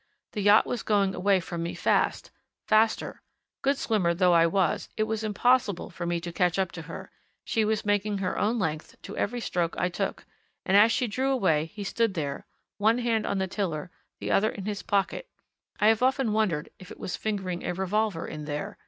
[0.31, 2.31] The yacht was going away from me fast
[2.67, 3.21] faster;
[3.61, 7.11] good swimmer though I was, it was impossible for me to catch up to her
[7.45, 10.25] she was making her own length to every stroke I took,
[10.65, 12.47] and as she drew away he stood there,
[12.79, 15.29] one hand on the tiller, the other in his pocket
[15.79, 18.79] (I have often wondered if it was fingering a revolver in there!)